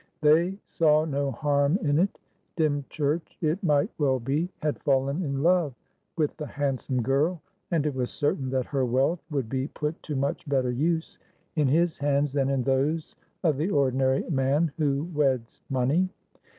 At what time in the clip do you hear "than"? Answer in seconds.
12.33-12.49